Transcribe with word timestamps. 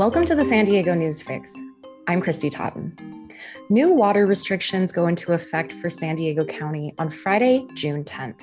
Welcome 0.00 0.24
to 0.24 0.34
the 0.34 0.44
San 0.44 0.64
Diego 0.64 0.94
News 0.94 1.20
Fix. 1.20 1.54
I'm 2.06 2.22
Kristy 2.22 2.50
Totten. 2.50 3.28
New 3.68 3.92
water 3.92 4.26
restrictions 4.26 4.92
go 4.92 5.08
into 5.08 5.34
effect 5.34 5.74
for 5.74 5.90
San 5.90 6.14
Diego 6.14 6.42
County 6.42 6.94
on 6.98 7.10
Friday, 7.10 7.66
June 7.74 8.02
10th. 8.04 8.42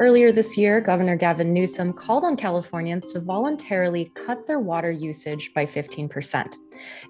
Earlier 0.00 0.32
this 0.32 0.58
year, 0.58 0.80
Governor 0.80 1.14
Gavin 1.14 1.54
Newsom 1.54 1.92
called 1.92 2.24
on 2.24 2.36
Californians 2.36 3.12
to 3.12 3.20
voluntarily 3.20 4.10
cut 4.16 4.48
their 4.48 4.58
water 4.58 4.90
usage 4.90 5.54
by 5.54 5.64
15%. 5.64 6.56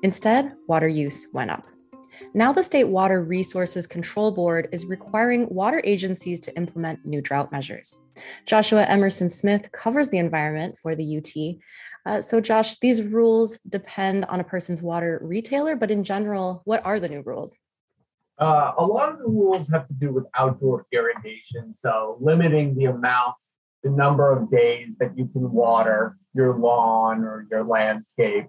Instead, 0.03 0.53
water 0.67 0.89
use 0.89 1.29
went 1.33 1.51
up. 1.51 1.67
Now, 2.35 2.53
the 2.53 2.63
State 2.63 2.85
Water 2.85 3.23
Resources 3.23 3.87
Control 3.87 4.31
Board 4.31 4.69
is 4.73 4.85
requiring 4.85 5.49
water 5.49 5.81
agencies 5.85 6.39
to 6.41 6.57
implement 6.57 7.05
new 7.07 7.21
drought 7.23 7.51
measures. 7.51 7.99
Joshua 8.45 8.85
Emerson 8.85 9.31
Smith 9.31 9.73
covers 9.73 10.11
the 10.11 10.19
environment 10.19 10.77
for 10.79 10.95
the 10.95 11.17
UT 11.17 11.59
uh, 12.07 12.21
so, 12.21 12.41
Josh, 12.41 12.79
these 12.79 13.03
rules 13.03 13.59
depend 13.69 14.25
on 14.27 14.41
a 14.41 14.45
person's 14.45 14.83
water 14.83 15.21
retailer, 15.23 15.77
but 15.77 15.91
in 15.91 16.03
general, 16.03 16.63
what 16.65 16.85
are 16.85 16.99
the 16.99 17.09
new 17.09 17.23
rules? 17.23 17.59
Uh, 18.39 18.73
a 18.79 18.85
lot 18.85 19.11
of 19.11 19.19
the 19.19 19.27
rules 19.27 19.69
have 19.69 19.87
to 19.87 19.95
do 19.95 20.13
with 20.13 20.25
outdoor 20.35 20.87
irrigation. 20.93 21.75
So, 21.77 22.17
limiting 22.21 22.75
the 22.75 22.87
amount, 22.87 23.35
the 23.83 23.91
number 23.91 24.33
of 24.33 24.51
days 24.51 24.97
that 24.99 25.17
you 25.17 25.27
can 25.27 25.53
water 25.53 26.17
your 26.35 26.57
lawn 26.57 27.25
or 27.25 27.47
your 27.51 27.65
landscape. 27.65 28.47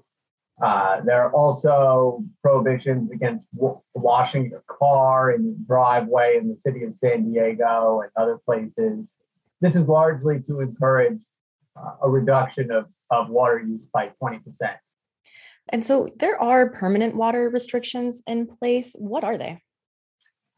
Uh, 0.62 1.02
there 1.02 1.24
are 1.24 1.34
also 1.34 2.24
prohibitions 2.44 3.12
against 3.12 3.48
washing 3.96 4.50
your 4.50 4.64
car 4.68 5.32
in 5.32 5.44
the 5.44 5.56
driveway 5.66 6.38
in 6.38 6.48
the 6.48 6.58
city 6.62 6.84
of 6.84 6.96
San 6.96 7.32
Diego 7.32 8.02
and 8.02 8.12
other 8.16 8.38
places. 8.46 9.08
This 9.60 9.76
is 9.76 9.88
largely 9.88 10.40
to 10.48 10.60
encourage 10.62 11.20
uh, 11.76 11.96
a 12.04 12.10
reduction 12.10 12.72
of 12.72 12.86
of 13.12 13.30
water 13.30 13.60
use 13.60 13.88
by 13.94 14.12
20%. 14.22 14.42
And 15.70 15.86
so 15.86 16.10
there 16.18 16.42
are 16.42 16.70
permanent 16.70 17.16
water 17.16 17.50
restrictions 17.50 18.24
in 18.26 18.48
place. 18.48 18.96
What 18.98 19.24
are 19.24 19.38
they? 19.38 19.62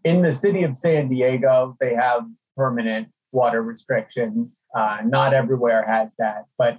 In 0.05 0.21
the 0.21 0.33
city 0.33 0.63
of 0.63 0.77
San 0.77 1.09
Diego, 1.09 1.75
they 1.79 1.93
have 1.93 2.23
permanent 2.55 3.09
water 3.31 3.61
restrictions. 3.61 4.61
Uh, 4.75 4.99
not 5.05 5.33
everywhere 5.33 5.85
has 5.85 6.09
that, 6.19 6.45
but 6.57 6.77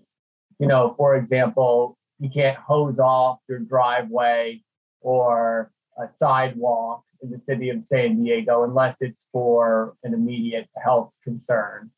you 0.59 0.67
know, 0.67 0.95
for 0.97 1.17
example, 1.17 1.99
you 2.19 2.31
can't 2.31 2.57
hose 2.57 2.99
off 2.99 3.39
your 3.49 3.59
driveway 3.59 4.63
or 5.01 5.73
a 5.99 6.09
sidewalk 6.15 7.03
in 7.23 7.31
the 7.31 7.41
city 7.49 7.71
of 7.71 7.83
San 7.87 8.23
Diego 8.23 8.65
unless 8.65 9.01
it's 9.01 9.27
for 9.33 9.95
an 10.05 10.15
immediate 10.15 10.69
health 10.83 11.11
concern. 11.23 11.91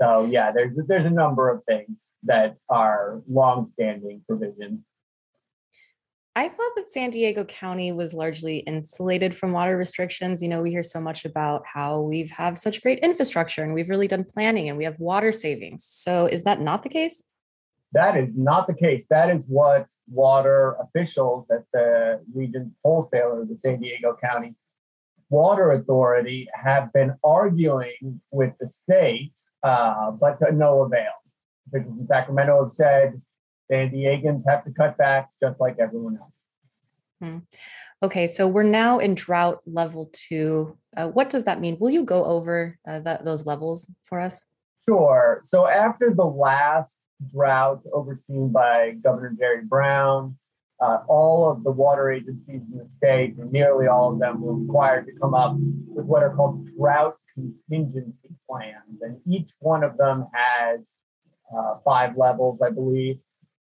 So 0.00 0.24
yeah, 0.24 0.52
there's 0.52 0.76
there's 0.86 1.06
a 1.06 1.10
number 1.10 1.50
of 1.50 1.62
things 1.64 1.90
that 2.24 2.56
are 2.68 3.22
long-standing 3.28 4.22
provisions. 4.26 4.80
I 6.36 6.48
thought 6.48 6.72
that 6.76 6.90
San 6.90 7.10
Diego 7.10 7.44
County 7.44 7.90
was 7.92 8.14
largely 8.14 8.58
insulated 8.58 9.34
from 9.34 9.52
water 9.52 9.76
restrictions. 9.76 10.42
You 10.42 10.48
know, 10.48 10.62
we 10.62 10.70
hear 10.70 10.82
so 10.82 11.00
much 11.00 11.24
about 11.24 11.66
how 11.66 12.00
we've 12.00 12.30
have 12.30 12.56
such 12.56 12.82
great 12.82 13.00
infrastructure 13.00 13.62
and 13.62 13.74
we've 13.74 13.90
really 13.90 14.06
done 14.06 14.24
planning 14.24 14.68
and 14.68 14.78
we 14.78 14.84
have 14.84 14.98
water 15.00 15.32
savings. 15.32 15.84
So 15.84 16.26
is 16.26 16.44
that 16.44 16.60
not 16.60 16.82
the 16.82 16.88
case? 16.88 17.24
That 17.92 18.16
is 18.16 18.30
not 18.36 18.68
the 18.68 18.74
case. 18.74 19.06
That 19.10 19.28
is 19.28 19.42
what 19.48 19.86
water 20.08 20.76
officials 20.80 21.46
at 21.50 21.64
the 21.72 22.20
region's 22.32 22.72
wholesaler, 22.84 23.44
the 23.44 23.58
San 23.58 23.80
Diego 23.80 24.16
County 24.22 24.54
Water 25.30 25.72
Authority, 25.72 26.48
have 26.54 26.92
been 26.92 27.14
arguing 27.24 28.20
with 28.30 28.52
the 28.60 28.68
state, 28.68 29.32
uh, 29.62 30.10
but 30.12 30.38
to 30.40 30.52
no 30.52 30.82
avail 30.82 31.12
in 31.72 32.06
Sacramento 32.08 32.64
have 32.64 32.72
said 32.72 33.20
San 33.70 33.90
Diegans 33.90 34.42
have 34.48 34.64
to 34.64 34.72
cut 34.72 34.96
back 34.98 35.30
just 35.42 35.60
like 35.60 35.76
everyone 35.78 36.18
else. 36.18 36.32
Hmm. 37.20 37.38
Okay, 38.02 38.26
so 38.26 38.48
we're 38.48 38.62
now 38.62 38.98
in 38.98 39.14
drought 39.14 39.60
level 39.66 40.10
two. 40.12 40.76
Uh, 40.96 41.08
what 41.08 41.28
does 41.28 41.44
that 41.44 41.60
mean? 41.60 41.76
Will 41.78 41.90
you 41.90 42.04
go 42.04 42.24
over 42.24 42.78
uh, 42.88 43.00
that, 43.00 43.24
those 43.24 43.44
levels 43.44 43.90
for 44.02 44.20
us? 44.20 44.46
Sure. 44.88 45.42
So 45.46 45.68
after 45.68 46.12
the 46.14 46.24
last 46.24 46.96
drought 47.32 47.82
overseen 47.92 48.50
by 48.50 48.92
Governor 49.02 49.36
Jerry 49.38 49.64
Brown, 49.64 50.38
uh, 50.80 51.00
all 51.08 51.50
of 51.50 51.62
the 51.62 51.70
water 51.70 52.10
agencies 52.10 52.62
in 52.72 52.78
the 52.78 52.88
state, 52.90 53.36
and 53.36 53.52
nearly 53.52 53.86
all 53.86 54.14
of 54.14 54.18
them, 54.18 54.40
were 54.40 54.54
required 54.54 55.04
to 55.06 55.12
come 55.20 55.34
up 55.34 55.54
with 55.58 56.06
what 56.06 56.22
are 56.22 56.34
called 56.34 56.66
drought 56.74 57.16
contingency 57.34 58.19
plans. 58.50 59.02
And 59.02 59.20
each 59.26 59.50
one 59.60 59.84
of 59.84 59.96
them 59.96 60.26
has 60.32 60.80
uh, 61.56 61.76
five 61.84 62.16
levels, 62.16 62.60
I 62.62 62.70
believe. 62.70 63.18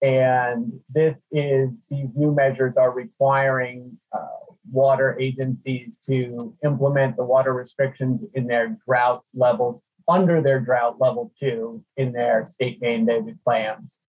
And 0.01 0.79
this 0.89 1.21
is, 1.31 1.69
these 1.89 2.07
new 2.15 2.33
measures 2.33 2.75
are 2.77 2.91
requiring 2.91 3.97
uh, 4.13 4.27
water 4.71 5.17
agencies 5.19 5.97
to 6.05 6.55
implement 6.63 7.17
the 7.17 7.23
water 7.23 7.53
restrictions 7.53 8.21
in 8.33 8.47
their 8.47 8.77
drought 8.85 9.23
level, 9.33 9.83
under 10.07 10.41
their 10.41 10.59
drought 10.59 10.97
level 10.99 11.31
two 11.37 11.83
in 11.97 12.13
their 12.13 12.45
state 12.45 12.81
mandated 12.81 13.37
plans. 13.43 13.99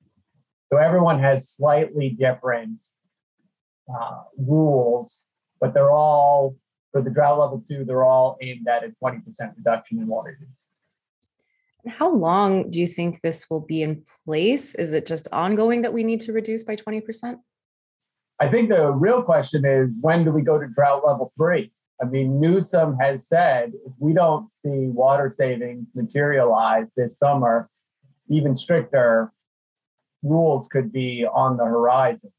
So 0.72 0.78
everyone 0.78 1.18
has 1.20 1.48
slightly 1.48 2.10
different 2.10 2.78
uh, 3.92 4.22
rules, 4.38 5.26
but 5.60 5.74
they're 5.74 5.90
all, 5.90 6.56
for 6.92 7.02
the 7.02 7.10
drought 7.10 7.40
level 7.40 7.64
two, 7.68 7.84
they're 7.84 8.04
all 8.04 8.38
aimed 8.40 8.68
at 8.68 8.84
a 8.84 8.92
20% 9.02 9.22
reduction 9.56 9.98
in 9.98 10.06
water 10.06 10.38
use. 10.40 10.59
How 11.88 12.12
long 12.12 12.70
do 12.70 12.78
you 12.78 12.86
think 12.86 13.20
this 13.20 13.48
will 13.48 13.60
be 13.60 13.82
in 13.82 14.04
place? 14.24 14.74
Is 14.74 14.92
it 14.92 15.06
just 15.06 15.28
ongoing 15.32 15.82
that 15.82 15.92
we 15.92 16.04
need 16.04 16.20
to 16.20 16.32
reduce 16.32 16.64
by 16.64 16.76
20%? 16.76 17.36
I 18.40 18.48
think 18.48 18.70
the 18.70 18.90
real 18.90 19.22
question 19.22 19.64
is 19.64 19.90
when 20.00 20.24
do 20.24 20.30
we 20.30 20.42
go 20.42 20.58
to 20.58 20.66
drought 20.66 21.04
level 21.06 21.32
three? 21.36 21.72
I 22.00 22.06
mean, 22.06 22.40
Newsom 22.40 22.96
has 22.98 23.28
said 23.28 23.72
if 23.86 23.92
we 23.98 24.14
don't 24.14 24.48
see 24.62 24.86
water 24.88 25.34
savings 25.38 25.86
materialize 25.94 26.86
this 26.96 27.18
summer, 27.18 27.68
even 28.28 28.56
stricter 28.56 29.32
rules 30.22 30.68
could 30.68 30.92
be 30.92 31.26
on 31.26 31.56
the 31.56 31.64
horizon. 31.64 32.32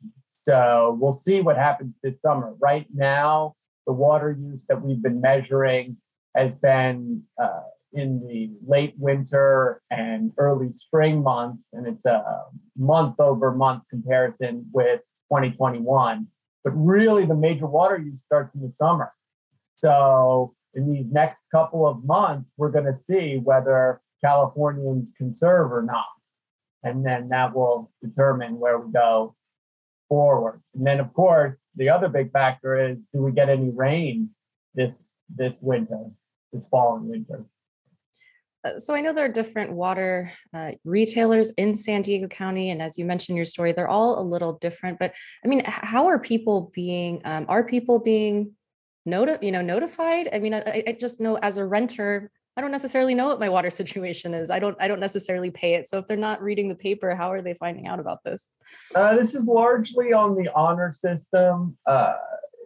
So 0.47 0.97
we'll 0.99 1.19
see 1.19 1.41
what 1.41 1.57
happens 1.57 1.93
this 2.01 2.19
summer. 2.21 2.55
Right 2.59 2.87
now, 2.93 3.55
the 3.85 3.93
water 3.93 4.31
use 4.31 4.65
that 4.69 4.81
we've 4.81 5.01
been 5.01 5.21
measuring 5.21 5.97
has 6.35 6.51
been 6.61 7.23
uh, 7.41 7.61
in 7.93 8.25
the 8.27 8.51
late 8.65 8.93
winter 8.97 9.81
and 9.91 10.31
early 10.37 10.71
spring 10.71 11.21
months, 11.21 11.67
and 11.73 11.87
it's 11.87 12.05
a 12.05 12.43
month 12.77 13.19
over 13.19 13.51
month 13.51 13.83
comparison 13.89 14.65
with 14.71 15.01
2021. 15.29 16.27
But 16.63 16.71
really, 16.71 17.25
the 17.25 17.35
major 17.35 17.67
water 17.67 17.97
use 17.97 18.21
starts 18.21 18.53
in 18.55 18.61
the 18.61 18.73
summer. 18.73 19.11
So, 19.79 20.53
in 20.73 20.91
these 20.91 21.11
next 21.11 21.41
couple 21.51 21.87
of 21.87 22.03
months, 22.05 22.49
we're 22.55 22.69
going 22.69 22.85
to 22.85 22.95
see 22.95 23.37
whether 23.37 23.99
Californians 24.23 25.09
conserve 25.17 25.71
or 25.71 25.81
not. 25.81 26.05
And 26.83 27.05
then 27.05 27.29
that 27.29 27.53
will 27.53 27.91
determine 28.01 28.57
where 28.57 28.79
we 28.79 28.91
go 28.91 29.35
forward. 30.07 30.61
And 30.75 30.85
then, 30.85 30.99
of 30.99 31.13
course, 31.13 31.57
the 31.75 31.89
other 31.89 32.09
big 32.09 32.31
factor 32.31 32.89
is 32.89 32.97
do 33.13 33.21
we 33.21 33.31
get 33.31 33.49
any 33.49 33.69
rain 33.69 34.29
this 34.75 34.93
this 35.33 35.55
winter, 35.61 36.05
this 36.51 36.67
fall 36.67 36.97
and 36.97 37.05
winter? 37.05 37.45
Uh, 38.63 38.77
so 38.77 38.93
I 38.93 39.01
know 39.01 39.13
there 39.13 39.25
are 39.25 39.29
different 39.29 39.71
water 39.71 40.31
uh, 40.53 40.71
retailers 40.83 41.51
in 41.51 41.75
San 41.75 42.01
Diego 42.01 42.27
County, 42.27 42.69
and 42.69 42.81
as 42.81 42.97
you 42.97 43.05
mentioned 43.05 43.35
your 43.35 43.45
story, 43.45 43.71
they're 43.71 43.87
all 43.87 44.19
a 44.19 44.23
little 44.23 44.53
different. 44.53 44.99
But 44.99 45.13
I 45.43 45.47
mean, 45.47 45.63
how 45.65 46.07
are 46.07 46.19
people 46.19 46.71
being? 46.73 47.21
Um, 47.25 47.45
are 47.49 47.63
people 47.63 47.99
being 47.99 48.51
noti- 49.05 49.45
you 49.45 49.51
know, 49.51 49.61
notified? 49.61 50.29
I 50.31 50.39
mean, 50.39 50.53
I, 50.53 50.83
I 50.87 50.97
just 50.99 51.19
know 51.19 51.37
as 51.37 51.57
a 51.57 51.65
renter, 51.65 52.29
I 52.55 52.61
don't 52.61 52.71
necessarily 52.71 53.15
know 53.15 53.27
what 53.27 53.39
my 53.39 53.49
water 53.49 53.69
situation 53.81 54.33
is. 54.33 54.51
I 54.51 54.59
don't. 54.59 54.77
I 54.79 54.87
don't 54.87 54.99
necessarily 54.99 55.49
pay 55.49 55.75
it. 55.75 55.89
So 55.89 55.97
if 55.97 56.05
they're 56.05 56.17
not 56.17 56.41
reading 56.41 56.69
the 56.69 56.75
paper, 56.75 57.15
how 57.15 57.31
are 57.31 57.41
they 57.41 57.55
finding 57.55 57.87
out 57.87 57.99
about 57.99 58.23
this? 58.23 58.49
Uh, 58.93 59.15
this 59.15 59.33
is 59.33 59.45
largely 59.45 60.13
on 60.13 60.35
the 60.35 60.51
honor 60.53 60.91
system. 60.91 61.77
Uh, 61.85 62.13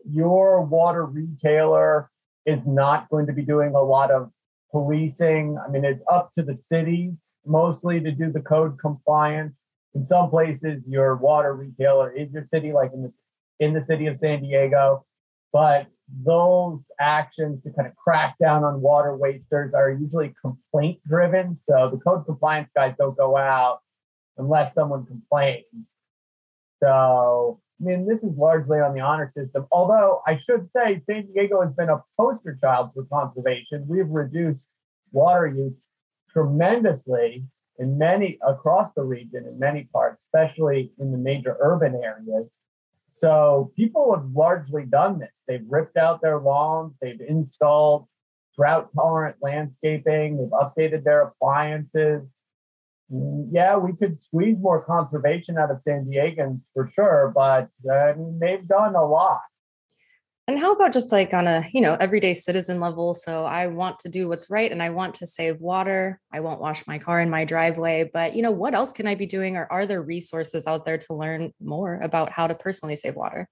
your 0.09 0.61
water 0.61 1.05
retailer 1.05 2.11
is 2.45 2.59
not 2.65 3.09
going 3.09 3.25
to 3.25 3.33
be 3.33 3.43
doing 3.43 3.73
a 3.73 3.81
lot 3.81 4.11
of 4.11 4.29
policing. 4.75 5.57
I 5.57 5.71
mean, 5.71 5.85
it's 5.85 6.03
up 6.11 6.33
to 6.33 6.43
the 6.43 6.53
cities 6.53 7.13
mostly 7.45 8.01
to 8.01 8.11
do 8.11 8.29
the 8.29 8.41
code 8.41 8.77
compliance. 8.77 9.55
In 9.93 10.05
some 10.05 10.29
places, 10.29 10.83
your 10.85 11.15
water 11.15 11.53
retailer 11.53 12.11
is 12.11 12.33
your 12.33 12.45
city, 12.45 12.73
like 12.73 12.91
in 12.93 13.03
the 13.03 13.11
in 13.61 13.73
the 13.73 13.81
city 13.81 14.07
of 14.07 14.19
San 14.19 14.41
Diego. 14.41 15.05
But 15.53 15.87
those 16.25 16.81
actions 16.99 17.63
to 17.63 17.71
kind 17.71 17.87
of 17.87 17.95
crack 17.95 18.35
down 18.37 18.65
on 18.65 18.81
water 18.81 19.15
wasters 19.15 19.73
are 19.73 19.91
usually 19.91 20.33
complaint 20.41 20.99
driven. 21.07 21.57
So 21.63 21.89
the 21.89 21.97
code 21.97 22.25
compliance 22.25 22.69
guys 22.75 22.95
don't 22.99 23.15
go 23.15 23.37
out 23.37 23.79
unless 24.37 24.73
someone 24.73 25.05
complains. 25.05 25.95
So 26.83 27.61
I 27.81 27.83
mean, 27.83 28.07
this 28.07 28.23
is 28.23 28.37
largely 28.37 28.79
on 28.79 28.93
the 28.93 29.01
honor 29.01 29.27
system. 29.27 29.67
Although 29.71 30.21
I 30.25 30.37
should 30.37 30.69
say, 30.75 31.01
San 31.05 31.27
Diego 31.27 31.61
has 31.61 31.73
been 31.73 31.89
a 31.89 32.03
poster 32.17 32.57
child 32.59 32.91
for 32.93 33.03
conservation. 33.05 33.85
We've 33.87 34.09
reduced 34.09 34.67
water 35.11 35.47
use 35.47 35.85
tremendously 36.31 37.45
in 37.77 37.97
many 37.97 38.39
across 38.47 38.93
the 38.93 39.03
region 39.03 39.45
in 39.45 39.59
many 39.59 39.89
parts, 39.91 40.21
especially 40.23 40.91
in 40.99 41.11
the 41.11 41.17
major 41.17 41.57
urban 41.59 41.95
areas. 41.95 42.57
So 43.09 43.71
people 43.75 44.13
have 44.15 44.29
largely 44.31 44.83
done 44.83 45.19
this. 45.19 45.43
They've 45.47 45.65
ripped 45.67 45.97
out 45.97 46.21
their 46.21 46.39
lawns, 46.39 46.93
they've 47.01 47.21
installed 47.21 48.07
drought 48.57 48.89
tolerant 48.95 49.37
landscaping, 49.41 50.37
they've 50.37 50.49
updated 50.49 51.03
their 51.03 51.23
appliances. 51.23 52.23
Yeah, 53.09 53.77
we 53.77 53.93
could 53.95 54.21
squeeze 54.21 54.57
more 54.59 54.83
conservation 54.83 55.57
out 55.57 55.71
of 55.71 55.81
San 55.83 56.05
Diegans 56.05 56.61
for 56.73 56.91
sure, 56.93 57.31
but 57.35 57.69
I 57.89 58.13
mean, 58.13 58.39
they've 58.39 58.67
done 58.67 58.95
a 58.95 59.05
lot. 59.05 59.41
And 60.47 60.59
how 60.59 60.73
about 60.73 60.93
just 60.93 61.11
like 61.11 61.33
on 61.33 61.47
a, 61.47 61.67
you 61.73 61.81
know, 61.81 61.95
everyday 61.99 62.33
citizen 62.33 62.79
level? 62.79 63.15
So 63.15 63.45
I 63.45 63.65
want 63.67 63.97
to 63.99 64.09
do 64.09 64.27
what's 64.27 64.49
right 64.49 64.71
and 64.71 64.81
I 64.81 64.91
want 64.91 65.15
to 65.15 65.27
save 65.27 65.59
water. 65.59 66.19
I 66.31 66.39
won't 66.39 66.61
wash 66.61 66.85
my 66.85 66.99
car 66.99 67.19
in 67.19 67.31
my 67.31 67.45
driveway, 67.45 68.09
but 68.13 68.35
you 68.35 68.43
know, 68.43 68.51
what 68.51 68.75
else 68.75 68.91
can 68.91 69.07
I 69.07 69.15
be 69.15 69.25
doing 69.25 69.55
or 69.57 69.67
are 69.71 69.87
there 69.87 70.03
resources 70.03 70.67
out 70.67 70.85
there 70.85 70.99
to 70.99 71.15
learn 71.15 71.51
more 71.59 71.99
about 71.99 72.31
how 72.31 72.45
to 72.45 72.53
personally 72.53 72.95
save 72.95 73.15
water? 73.15 73.49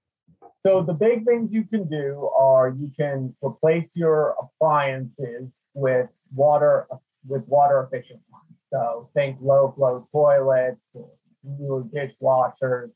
So 0.64 0.82
the 0.82 0.92
big 0.94 1.24
things 1.24 1.50
you 1.52 1.64
can 1.64 1.88
do 1.88 2.30
are 2.38 2.70
you 2.78 2.92
can 2.96 3.34
replace 3.44 3.96
your 3.96 4.36
appliances 4.40 5.50
with 5.74 6.08
water 6.32 6.86
with 7.26 7.42
water 7.48 7.88
efficient. 7.90 8.20
So 8.74 9.08
think 9.14 9.38
low 9.40 9.72
flow 9.76 10.08
toilets, 10.10 10.80
newer 11.44 11.84
dishwashers, 11.84 12.90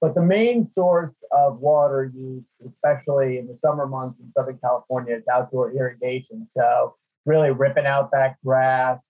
but 0.00 0.14
the 0.14 0.22
main 0.22 0.70
source 0.74 1.12
of 1.30 1.60
water 1.60 2.10
use, 2.14 2.42
especially 2.66 3.36
in 3.36 3.46
the 3.46 3.58
summer 3.62 3.86
months 3.86 4.18
in 4.20 4.32
Southern 4.34 4.58
California, 4.58 5.16
is 5.16 5.22
outdoor 5.30 5.72
irrigation. 5.72 6.48
So 6.56 6.96
really 7.26 7.50
ripping 7.50 7.84
out 7.84 8.10
that 8.12 8.36
grass, 8.42 9.00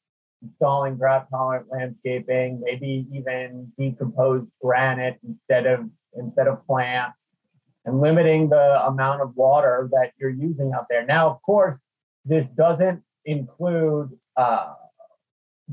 installing 0.43 0.97
drought 0.97 1.29
tolerant 1.31 1.69
landscaping, 1.71 2.61
maybe 2.65 3.07
even 3.13 3.73
decomposed 3.79 4.49
granite 4.61 5.21
instead 5.25 5.67
of 5.67 5.89
instead 6.15 6.49
of 6.49 6.67
plants, 6.67 7.37
and 7.85 8.01
limiting 8.01 8.49
the 8.49 8.85
amount 8.87 9.23
of 9.23 9.37
water 9.37 9.89
that 9.93 10.13
you're 10.19 10.31
using 10.31 10.73
out 10.75 10.87
there. 10.91 11.07
Now, 11.07 11.31
of 11.31 11.41
course, 11.43 11.81
this 12.25 12.45
doesn't 12.57 13.03
include 13.25 14.11
uh, 14.37 14.75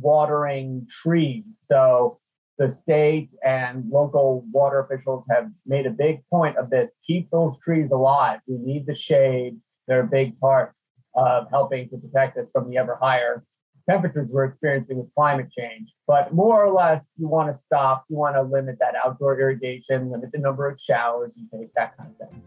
watering 0.02 0.88
trees. 0.90 1.46
So 1.68 2.20
the 2.58 2.70
state 2.70 3.30
and 3.46 3.90
local 3.90 4.46
water 4.52 4.80
officials 4.80 5.24
have 5.30 5.50
made 5.66 5.86
a 5.86 5.92
big 5.92 6.22
point 6.30 6.58
of 6.58 6.70
this. 6.70 6.92
Keep 7.08 7.32
those 7.32 7.56
trees 7.64 7.92
alive. 7.92 8.40
We 8.48 8.58
need 8.58 8.86
the 8.86 8.96
shade. 8.96 9.58
They're 9.88 10.02
a 10.02 10.08
big 10.08 10.40
part 10.40 10.74
of 11.16 11.48
helping 11.50 11.90
to 11.90 11.98
protect 11.98 12.38
us 12.38 12.48
from 12.54 12.70
the 12.70 12.78
ever 12.78 12.98
higher 13.02 13.44
temperatures 13.90 14.28
we're 14.30 14.46
experiencing 14.46 14.98
with 14.98 15.14
climate 15.16 15.50
change. 15.58 15.92
But 16.06 16.34
more 16.34 16.64
or 16.64 16.72
less, 16.72 17.04
you 17.18 17.28
want 17.28 17.54
to 17.54 17.60
stop, 17.60 18.06
you 18.08 18.18
want 18.18 18.36
to 18.36 18.44
limit 18.44 18.78
that 18.80 18.94
outdoor 19.04 19.40
irrigation, 19.40 20.12
limit 20.12 20.32
the 20.32 20.38
number 20.38 20.70
of 20.70 20.80
showers 20.80 21.34
you 21.36 21.48
take, 21.52 21.74
that 21.74 21.98
kind 21.98 22.12
of 22.12 22.30
thing. 22.30 22.44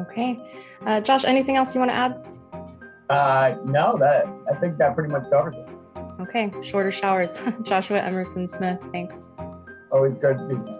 Okay. 0.00 0.38
Uh, 0.84 1.00
Josh, 1.00 1.24
anything 1.24 1.56
else 1.56 1.74
you 1.74 1.80
want 1.80 1.90
to 1.90 1.94
add? 1.94 2.38
Uh, 3.08 3.56
no, 3.64 3.96
that 3.98 4.26
I 4.50 4.54
think 4.60 4.76
that 4.78 4.94
pretty 4.94 5.10
much 5.10 5.30
covers 5.30 5.56
it. 5.56 5.77
Okay, 6.20 6.52
shorter 6.62 6.90
showers. 6.90 7.40
Joshua 7.62 8.00
Emerson 8.00 8.48
Smith, 8.48 8.84
thanks. 8.92 9.30
Always 9.90 10.18
good 10.18 10.36
to 10.38 10.46
be 10.48 10.77